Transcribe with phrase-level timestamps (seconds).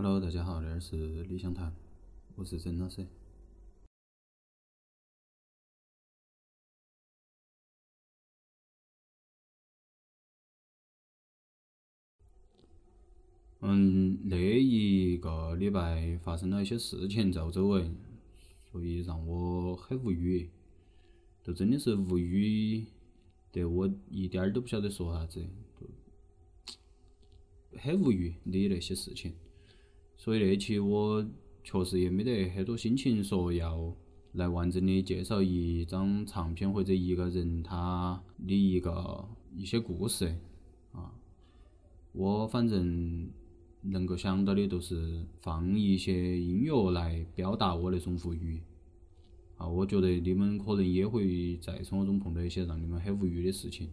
[0.00, 1.74] Hello，大家好，这儿是理想谈，
[2.36, 3.04] 我是曾老师。
[13.58, 17.90] 嗯，那一个礼拜发生了一些事情在我周围，
[18.70, 20.48] 所以让我很无语，
[21.42, 22.86] 就真的是无语
[23.50, 25.44] 得我一点儿都不晓得说啥子，
[27.76, 29.34] 很无语的那些事情。
[30.18, 31.26] 所以那期我
[31.64, 33.96] 确实也没得很多心情说要
[34.32, 40.36] 来完整的介绍一张唱片或者一个人他的一个一些故事
[40.92, 41.14] 啊，
[42.12, 43.30] 我反正。
[43.80, 48.60] 能够想到的都是放一些音乐来表达我那种无语
[49.56, 49.68] 啊！
[49.68, 53.88] 我觉得你们可能也会在生活中碰到一些让你们很无语的事情。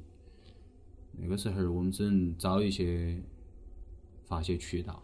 [1.12, 3.22] 那个时候我们只能找一些
[4.26, 5.04] 发泄渠道，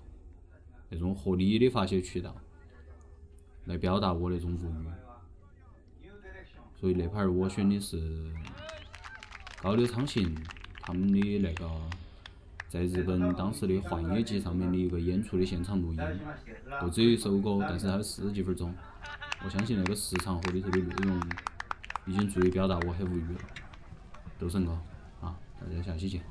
[0.92, 2.36] 那种合理的发泄渠道
[3.66, 4.86] 来表达我那种无语。
[6.80, 8.32] 所以那盘儿我选的是
[9.62, 10.36] 高柳昌行
[10.82, 11.68] 他们的那个。
[12.70, 16.00] 在日本当时的幻野集上面的一个演出的现场录音，
[16.80, 18.74] 就只有一首歌，但是它有四十几分钟。
[19.44, 21.22] 我相信那个时长和里头的内容
[22.06, 23.40] 已经足以表达我很无语了。
[24.40, 24.72] 斗神哥，
[25.20, 26.22] 啊，大家下期见。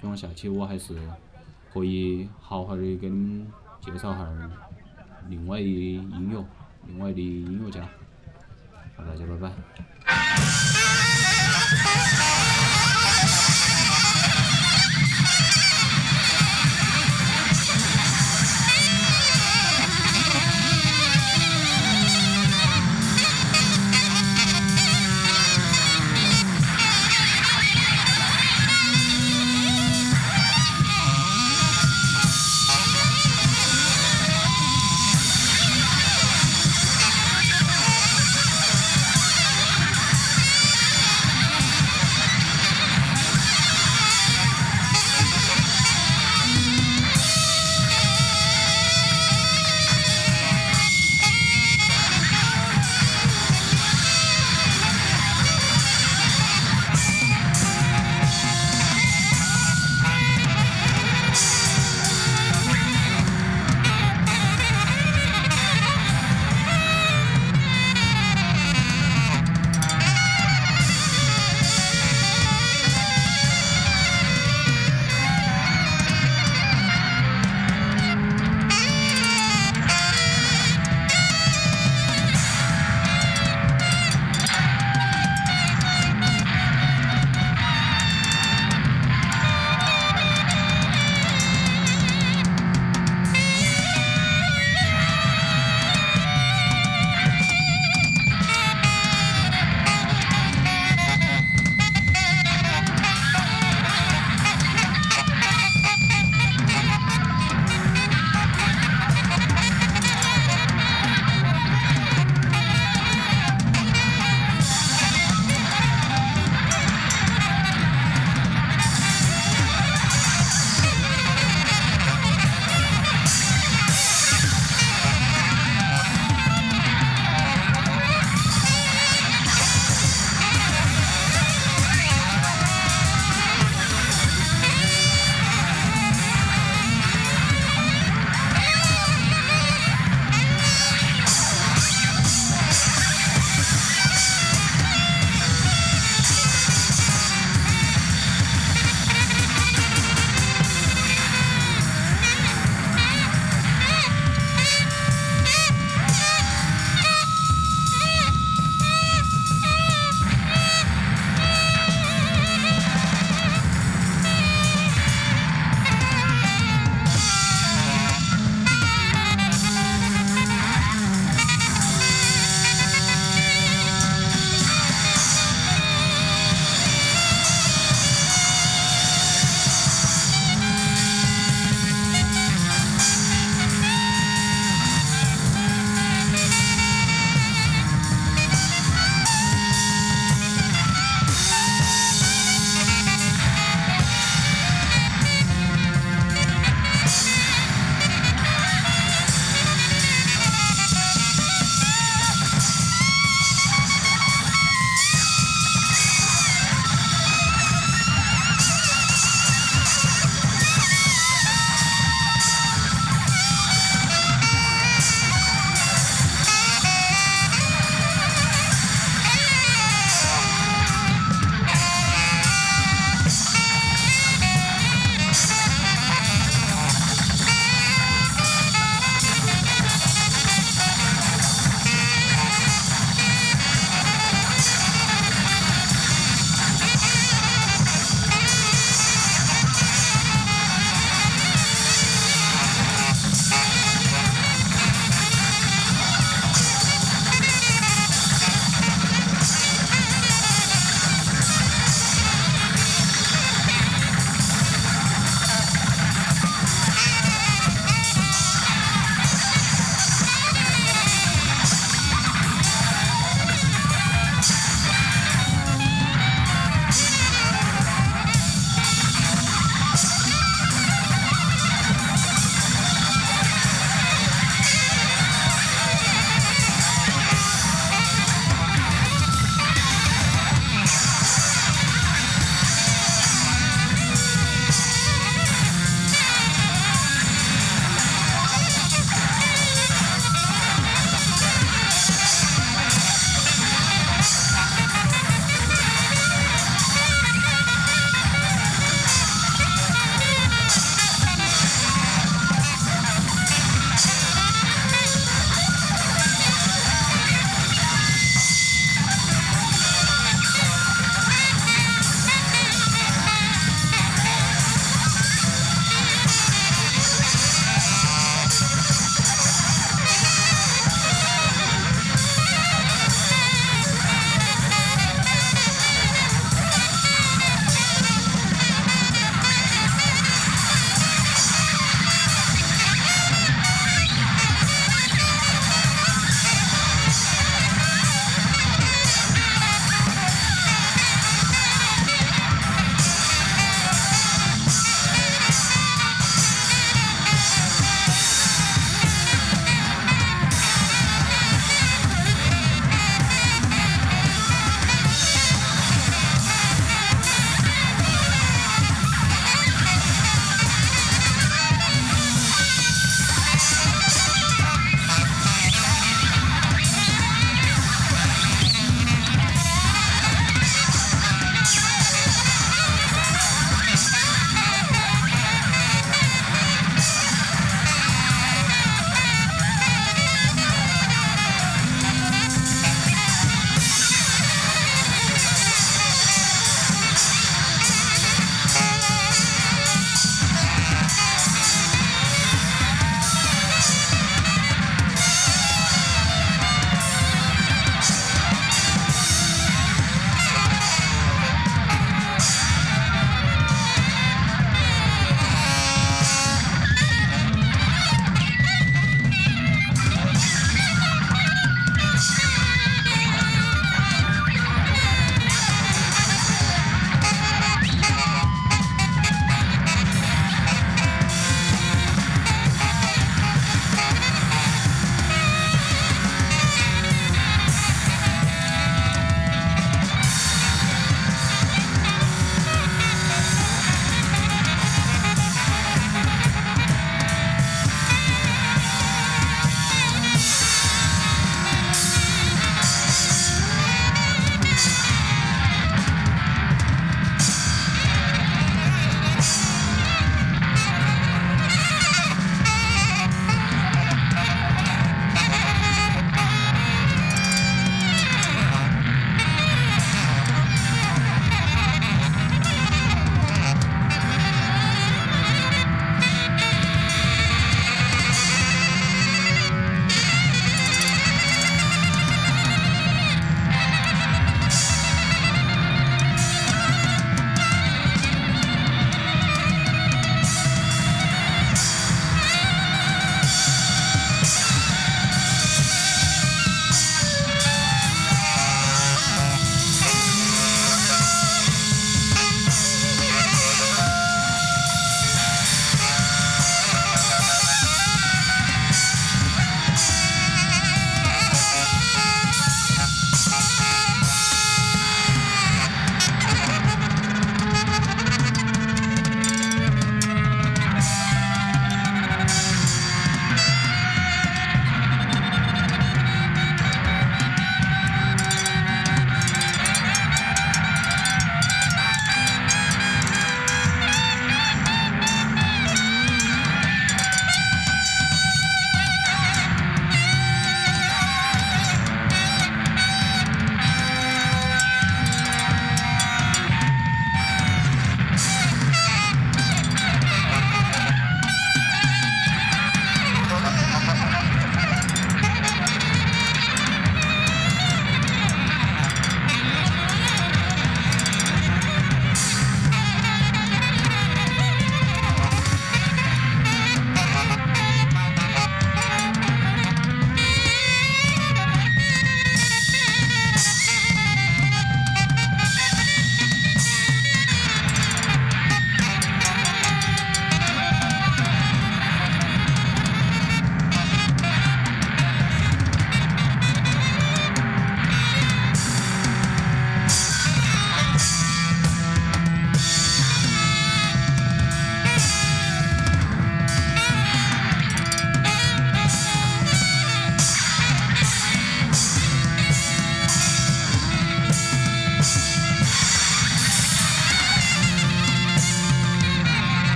[0.00, 0.94] 希望下期我还是
[1.72, 3.46] 可以好好的跟
[3.80, 4.28] 介绍下
[5.28, 6.44] 另外的音乐，
[6.86, 7.82] 另外的音乐家。
[8.96, 9.52] 好，大家拜拜。